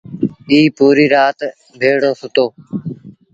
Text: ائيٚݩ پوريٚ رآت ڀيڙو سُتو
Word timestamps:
ائيٚݩ 0.51 0.73
پوريٚ 0.77 1.11
رآت 1.13 1.39
ڀيڙو 1.79 2.11
سُتو 2.19 2.45